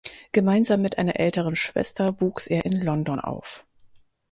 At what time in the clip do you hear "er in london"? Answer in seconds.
2.47-3.19